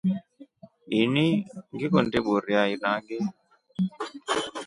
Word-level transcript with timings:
Ini 1.01 1.25
ngikundi 1.73 2.15
iburia 2.19 2.61
nage. 2.81 3.17